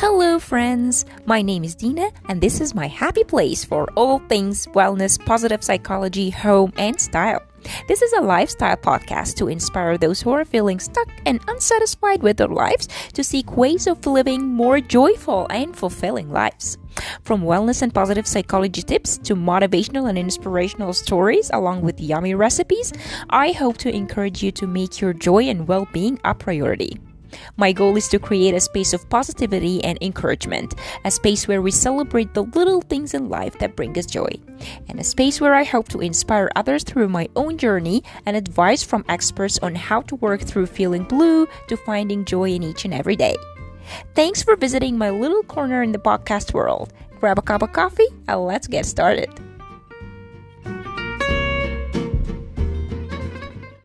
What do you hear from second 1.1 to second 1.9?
My name is